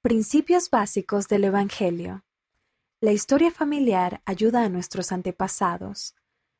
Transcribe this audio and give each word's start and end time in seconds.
Principios 0.00 0.70
básicos 0.70 1.26
del 1.26 1.42
Evangelio. 1.42 2.22
La 3.00 3.10
historia 3.10 3.50
familiar 3.50 4.22
ayuda 4.26 4.62
a 4.62 4.68
nuestros 4.68 5.10
antepasados. 5.10 6.14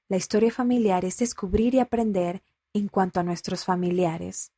La 0.08 0.16
historia 0.16 0.50
familiar 0.50 1.04
es 1.04 1.18
descubrir 1.18 1.72
y 1.76 1.78
aprender 1.78 2.42
en 2.72 2.88
cuanto 2.88 3.20
a 3.20 3.22
nuestros 3.22 3.64
familiares. 3.64 4.50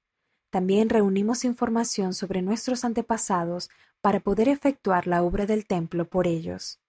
También 0.49 0.89
reunimos 0.89 1.45
información 1.45 2.15
sobre 2.15 2.41
nuestros 2.41 2.83
antepasados 2.83 3.69
para 4.01 4.21
poder 4.21 4.49
efectuar 4.49 5.07
la 5.07 5.23
obra 5.23 5.45
del 5.45 5.67
templo 5.67 6.09
por 6.09 6.27
ellos. 6.27 6.81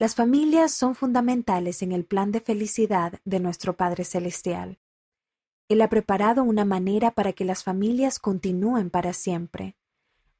Las 0.00 0.16
familias 0.16 0.74
son 0.74 0.96
fundamentales 0.96 1.80
en 1.82 1.92
el 1.92 2.06
plan 2.06 2.32
de 2.32 2.40
felicidad 2.40 3.20
de 3.24 3.38
nuestro 3.38 3.76
Padre 3.76 4.02
Celestial. 4.02 4.80
Él 5.68 5.80
ha 5.80 5.88
preparado 5.88 6.42
una 6.42 6.64
manera 6.64 7.12
para 7.12 7.32
que 7.34 7.44
las 7.44 7.62
familias 7.62 8.18
continúen 8.18 8.90
para 8.90 9.12
siempre. 9.12 9.76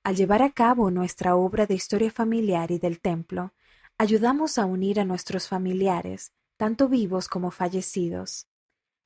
Al 0.05 0.17
llevar 0.17 0.43
a 0.43 0.51
cabo 0.53 0.91
nuestra 0.91 1.37
obra 1.37 1.67
de 1.67 1.75
historia 1.75 2.11
familiar 2.11 2.71
y 2.71 2.79
del 2.79 3.01
templo, 3.01 3.53
ayudamos 3.99 4.59
a 4.59 4.65
unir 4.65 5.01
a 5.01 5.05
nuestros 5.05 5.49
familiares, 5.49 6.33
tanto 6.57 6.89
vivos 6.89 7.29
como 7.29 7.51
fallecidos. 7.51 8.49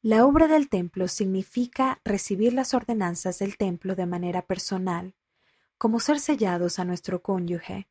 La 0.00 0.26
obra 0.26 0.48
del 0.48 0.68
templo 0.68 1.08
significa 1.08 2.00
recibir 2.04 2.52
las 2.52 2.74
ordenanzas 2.74 3.38
del 3.38 3.56
templo 3.56 3.94
de 3.94 4.06
manera 4.06 4.42
personal, 4.42 5.14
como 5.78 6.00
ser 6.00 6.20
sellados 6.20 6.78
a 6.78 6.84
nuestro 6.84 7.22
cónyuge, 7.22 7.88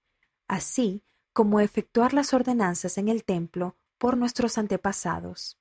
así 0.47 1.03
como 1.33 1.59
efectuar 1.59 2.13
las 2.13 2.33
ordenanzas 2.33 2.97
en 2.97 3.07
el 3.09 3.23
templo 3.23 3.77
por 3.97 4.17
nuestros 4.17 4.57
antepasados. 4.57 5.57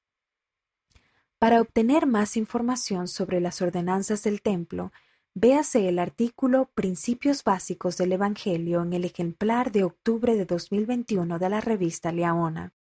Para 1.39 1.61
obtener 1.61 2.07
más 2.07 2.37
información 2.37 3.09
sobre 3.09 3.41
las 3.41 3.63
ordenanzas 3.63 4.23
del 4.25 4.43
templo, 4.43 4.93
véase 5.35 5.89
el 5.89 5.99
artículo 5.99 6.71
Principios 6.75 7.45
básicos 7.45 7.97
del 7.97 8.13
Evangelio 8.13 8.83
en 8.83 8.93
el 8.93 9.05
ejemplar 9.05 9.71
de 9.71 9.85
octubre 9.85 10.35
de 10.35 10.45
2021 10.45 11.39
de 11.39 11.49
la 11.49 11.61
revista 11.61 12.11
Leona. 12.11 12.75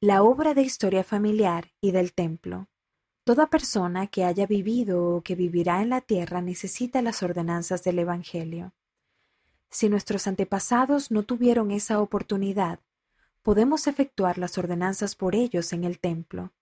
La 0.00 0.22
obra 0.22 0.54
de 0.54 0.62
historia 0.62 1.04
familiar 1.04 1.72
y 1.80 1.92
del 1.92 2.12
templo. 2.12 2.68
Toda 3.22 3.46
persona 3.46 4.08
que 4.08 4.24
haya 4.24 4.46
vivido 4.46 5.16
o 5.16 5.22
que 5.22 5.34
vivirá 5.34 5.80
en 5.80 5.88
la 5.88 6.00
tierra 6.00 6.42
necesita 6.42 7.00
las 7.00 7.22
ordenanzas 7.22 7.82
del 7.84 8.00
Evangelio. 8.00 8.74
Si 9.70 9.88
nuestros 9.88 10.26
antepasados 10.26 11.10
no 11.10 11.22
tuvieron 11.22 11.70
esa 11.70 12.00
oportunidad, 12.00 12.80
podemos 13.42 13.86
efectuar 13.86 14.36
las 14.36 14.58
ordenanzas 14.58 15.14
por 15.14 15.34
ellos 15.34 15.72
en 15.72 15.84
el 15.84 16.00
templo. 16.00 16.52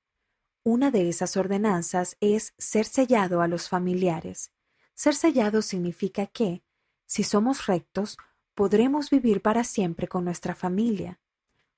Una 0.65 0.93
de 0.93 1.09
esas 1.09 1.37
ordenanzas 1.37 2.17
es 2.21 2.55
ser 2.57 2.87
sellado 2.87 3.43
a 3.43 3.49
los 3.49 3.69
familiares. 3.69 4.53
Ser 4.95 5.17
sellado 5.17 5.61
significa 5.61 6.27
que, 6.27 6.63
si 7.05 7.25
somos 7.25 7.67
rectos, 7.67 8.17
podremos 8.55 9.11
vivir 9.11 9.43
para 9.43 9.65
siempre 9.65 10.07
con 10.07 10.25
nuestra 10.25 10.55
familia. 10.55 11.19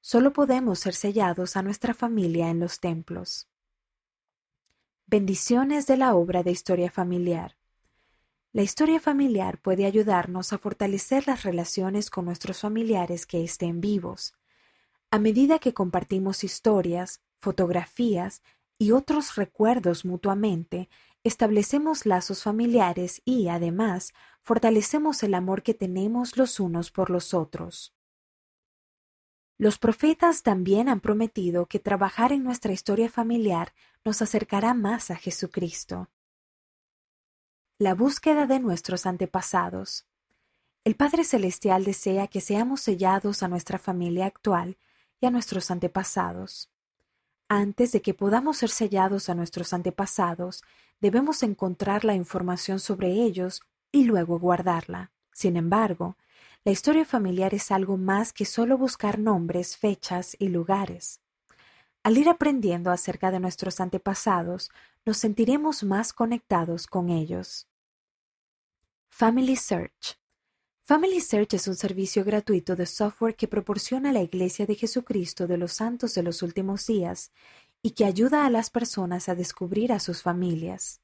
Solo 0.03 0.35
podemos 0.35 0.81
ser 0.81 0.95
sellados 0.95 1.57
a 1.57 1.63
nuestra 1.63 1.95
familia 1.95 2.51
en 2.51 2.61
los 2.61 2.79
templos. 2.79 3.49
Bendiciones 5.07 5.87
de 5.87 5.97
la 5.97 6.15
obra 6.15 6.43
de 6.43 6.51
historia 6.51 6.91
familiar. 6.91 7.57
La 8.53 8.63
historia 8.63 9.01
familiar 9.01 9.63
puede 9.63 9.87
ayudarnos 9.87 10.53
a 10.53 10.59
fortalecer 10.59 11.27
las 11.27 11.43
relaciones 11.43 12.11
con 12.11 12.27
nuestros 12.27 12.61
familiares 12.61 13.25
que 13.25 13.43
estén 13.43 13.81
vivos. 13.81 14.35
A 15.11 15.19
medida 15.19 15.59
que 15.59 15.73
compartimos 15.73 16.45
historias, 16.45 17.23
fotografías 17.41 18.43
y 18.79 18.93
otros 18.93 19.37
recuerdos 19.37 20.05
mutuamente, 20.05 20.89
establecemos 21.23 22.07
lazos 22.07 22.43
familiares 22.43 23.23
y, 23.25 23.49
además, 23.49 24.13
fortalecemos 24.43 25.23
el 25.23 25.35
amor 25.35 25.63
que 25.63 25.75
tenemos 25.75 26.37
los 26.37 26.61
unos 26.61 26.91
por 26.91 27.11
los 27.11 27.35
otros. 27.35 27.95
Los 29.57 29.79
profetas 29.79 30.43
también 30.43 30.89
han 30.89 31.01
prometido 31.01 31.67
que 31.67 31.79
trabajar 31.79 32.33
en 32.33 32.43
nuestra 32.43 32.73
historia 32.73 33.09
familiar 33.09 33.73
nos 34.05 34.21
acercará 34.21 34.75
más 34.75 35.11
a 35.11 35.17
Jesucristo. 35.17 36.11
La 37.79 37.95
búsqueda 37.95 38.47
de 38.47 38.61
nuestros 38.61 39.07
antepasados. 39.07 40.07
El 40.85 40.97
Padre 40.97 41.25
Celestial 41.25 41.85
desea 41.85 42.27
que 42.27 42.41
seamos 42.41 42.81
sellados 42.81 43.43
a 43.43 43.49
nuestra 43.49 43.79
familia 43.79 44.27
actual 44.27 44.77
y 45.21 45.27
a 45.27 45.31
nuestros 45.31 45.71
antepasados. 45.71 46.74
Antes 47.49 47.93
de 47.93 48.01
que 48.01 48.15
podamos 48.15 48.59
ser 48.59 48.71
sellados 48.71 49.29
a 49.29 49.35
nuestros 49.35 49.73
antepasados, 49.73 50.63
debemos 51.01 51.43
encontrar 51.43 52.05
la 52.05 52.15
información 52.15 52.81
sobre 52.81 53.13
ellos 53.13 53.63
y 53.93 54.05
luego 54.05 54.39
guardarla. 54.39 55.13
Sin 55.33 55.57
embargo, 55.57 56.17
la 56.65 56.73
historia 56.73 57.05
familiar 57.05 57.53
es 57.53 57.71
algo 57.71 57.99
más 57.99 58.33
que 58.33 58.47
solo 58.47 58.79
buscar 58.79 59.19
nombres, 59.19 59.77
fechas 59.77 60.35
y 60.39 60.49
lugares. 60.49 61.21
Al 62.03 62.17
ir 62.17 62.29
aprendiendo 62.29 62.91
acerca 62.91 63.31
de 63.31 63.41
nuestros 63.41 63.81
antepasados, 63.81 64.71
nos 65.05 65.19
sentiremos 65.19 65.85
más 65.85 66.13
conectados 66.13 66.87
con 66.87 67.11
ellos. 67.11 67.69
Family 69.11 69.57
Search 69.57 70.19
Family 70.87 71.23
Search 71.23 71.55
es 71.55 71.67
un 71.67 71.77
servicio 71.77 72.27
gratuito 72.27 72.77
de 72.77 72.85
software 72.85 73.37
que 73.37 73.49
proporciona 73.49 74.13
la 74.13 74.21
Iglesia 74.21 74.67
de 74.67 74.75
Jesucristo 74.75 75.47
de 75.47 75.57
los 75.57 75.73
Santos 75.73 76.13
de 76.13 76.23
los 76.23 76.43
Últimos 76.43 76.87
Días 76.87 77.33
y 77.81 77.93
que 77.93 78.05
ayuda 78.05 78.45
a 78.45 78.51
las 78.51 78.69
personas 78.69 79.31
a 79.31 79.35
descubrir 79.35 79.95
a 79.95 79.99
sus 79.99 80.21
familias. 80.21 81.01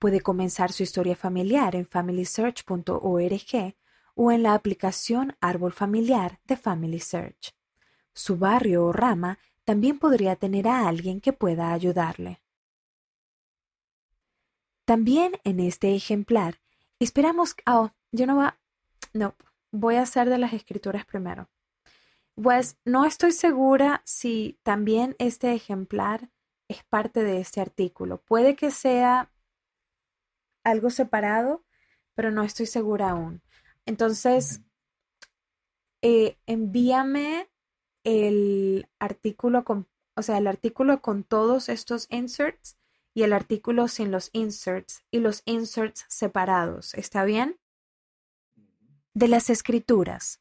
Puede 0.00 0.20
comenzar 0.20 0.72
su 0.72 0.82
historia 0.82 1.14
familiar 1.14 1.76
en 1.76 1.86
familysearch.org 1.86 3.76
o 4.16 4.32
en 4.32 4.42
la 4.42 4.54
aplicación 4.54 5.36
Árbol 5.40 5.72
Familiar 5.72 6.40
de 6.42 6.56
Family 6.56 6.98
Search. 6.98 7.54
Su 8.14 8.36
barrio 8.36 8.84
o 8.84 8.92
rama 8.92 9.38
también 9.62 10.00
podría 10.00 10.34
tener 10.34 10.66
a 10.66 10.88
alguien 10.88 11.20
que 11.20 11.32
pueda 11.32 11.72
ayudarle. 11.72 12.42
También 14.84 15.38
en 15.44 15.60
este 15.60 15.94
ejemplar 15.94 16.60
esperamos... 16.98 17.54
Oh, 17.64 17.90
yo 18.10 18.26
no 18.26 18.38
va... 18.38 18.58
No, 19.18 19.34
voy 19.72 19.96
a 19.96 20.02
hacer 20.02 20.28
de 20.28 20.38
las 20.38 20.52
escrituras 20.52 21.04
primero. 21.04 21.50
Pues 22.36 22.78
no 22.84 23.04
estoy 23.04 23.32
segura 23.32 24.00
si 24.04 24.60
también 24.62 25.16
este 25.18 25.52
ejemplar 25.52 26.30
es 26.68 26.84
parte 26.84 27.24
de 27.24 27.40
este 27.40 27.60
artículo. 27.60 28.22
Puede 28.22 28.54
que 28.54 28.70
sea 28.70 29.32
algo 30.62 30.90
separado, 30.90 31.64
pero 32.14 32.30
no 32.30 32.44
estoy 32.44 32.66
segura 32.66 33.10
aún. 33.10 33.42
Entonces, 33.86 34.60
eh, 36.00 36.38
envíame 36.46 37.50
el 38.04 38.88
artículo 39.00 39.64
con, 39.64 39.88
o 40.14 40.22
sea, 40.22 40.38
el 40.38 40.46
artículo 40.46 41.02
con 41.02 41.24
todos 41.24 41.68
estos 41.68 42.06
inserts 42.08 42.78
y 43.14 43.24
el 43.24 43.32
artículo 43.32 43.88
sin 43.88 44.12
los 44.12 44.30
inserts 44.32 45.02
y 45.10 45.18
los 45.18 45.42
inserts 45.44 46.04
separados. 46.06 46.94
¿Está 46.94 47.24
bien? 47.24 47.58
De 49.18 49.26
las 49.26 49.50
Escrituras. 49.50 50.40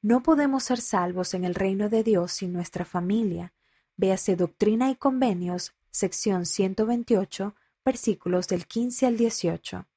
No 0.00 0.22
podemos 0.22 0.62
ser 0.62 0.80
salvos 0.80 1.34
en 1.34 1.44
el 1.44 1.56
reino 1.56 1.88
de 1.88 2.04
Dios 2.04 2.30
sin 2.30 2.52
nuestra 2.52 2.84
familia. 2.84 3.52
Véase 3.96 4.36
Doctrina 4.36 4.90
y 4.90 4.94
Convenios, 4.94 5.74
sección 5.90 6.46
128, 6.46 7.56
versículos 7.84 8.46
del 8.46 8.68
15 8.68 9.06
al 9.06 9.16
18. 9.16 9.88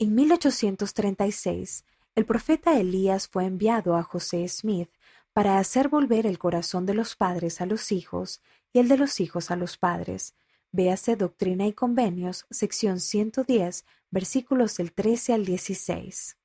En 0.00 0.14
1836, 0.16 1.84
el 2.16 2.26
profeta 2.26 2.80
Elías 2.80 3.28
fue 3.28 3.44
enviado 3.44 3.94
a 3.94 4.02
José 4.02 4.48
Smith 4.48 4.90
para 5.32 5.58
hacer 5.58 5.88
volver 5.88 6.26
el 6.26 6.40
corazón 6.40 6.86
de 6.86 6.94
los 6.94 7.14
padres 7.14 7.60
a 7.60 7.66
los 7.66 7.92
hijos 7.92 8.42
y 8.72 8.80
el 8.80 8.88
de 8.88 8.96
los 8.96 9.20
hijos 9.20 9.52
a 9.52 9.56
los 9.56 9.76
padres. 9.76 10.34
Véase 10.72 11.14
Doctrina 11.14 11.68
y 11.68 11.72
Convenios, 11.72 12.46
sección 12.50 12.98
110, 12.98 13.84
versículos 14.10 14.76
del 14.76 14.92
13 14.92 15.34
al 15.34 15.44
16 15.44 16.36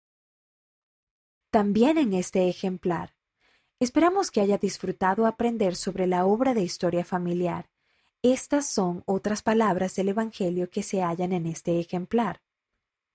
también 1.58 1.98
en 1.98 2.14
este 2.14 2.50
ejemplar. 2.50 3.16
Esperamos 3.80 4.30
que 4.30 4.42
haya 4.42 4.60
disfrutado 4.60 5.26
aprender 5.26 5.76
sobre 5.76 6.06
la 6.06 6.24
obra 6.24 6.54
de 6.54 6.62
historia 6.62 7.04
familiar. 7.04 7.72
Estas 8.22 8.70
son 8.70 9.02
otras 9.08 9.42
palabras 9.42 9.96
del 9.96 10.10
Evangelio 10.10 10.70
que 10.70 10.84
se 10.84 11.02
hallan 11.02 11.32
en 11.32 11.48
este 11.48 11.80
ejemplar. 11.80 12.44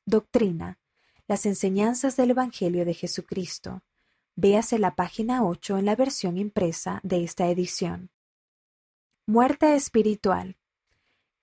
Doctrina. 0.07 0.81
Las 1.29 1.47
enseñanzas 1.47 2.17
del 2.17 2.33
Evangelio 2.33 2.85
de 2.85 2.95
Jesucristo. 2.95 3.85
Véase 4.35 4.81
la 4.81 4.97
página 4.97 5.45
8 5.45 5.79
en 5.79 5.85
la 5.85 5.95
versión 5.95 6.37
impresa 6.37 6.99
de 7.05 7.23
esta 7.23 7.47
edición. 7.47 8.11
Muerte 9.25 9.77
espiritual. 9.77 10.57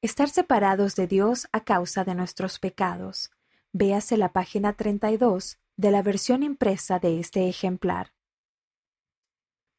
Estar 0.02 0.28
separados 0.28 0.98
de 0.98 1.08
Dios 1.08 1.48
a 1.54 1.64
causa 1.64 2.04
de 2.04 2.14
nuestros 2.14 2.60
pecados. 2.60 3.32
Véase 3.72 4.18
la 4.18 4.34
página 4.34 4.74
32 4.74 5.60
de 5.80 5.92
la 5.92 6.02
versión 6.02 6.44
impresa 6.44 7.00
de 7.00 7.22
este 7.22 7.48
ejemplar. 7.48 8.12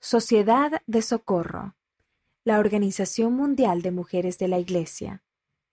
Sociedad 0.00 0.80
de 0.86 1.02
Socorro. 1.02 1.76
La 2.42 2.58
Organización 2.58 3.34
Mundial 3.34 3.82
de 3.82 3.90
Mujeres 3.90 4.38
de 4.38 4.48
la 4.48 4.58
Iglesia. 4.58 5.22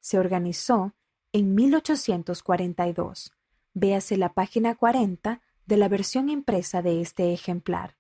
Se 0.02 0.20
organizó 0.20 0.94
en 1.32 1.56
1842. 1.56 3.32
Véase 3.74 4.18
la 4.18 4.34
página 4.34 4.76
40 4.76 5.42
de 5.66 5.78
la 5.78 5.88
versión 5.88 6.28
impresa 6.28 6.82
de 6.82 7.00
este 7.00 7.32
ejemplar. 7.32 7.97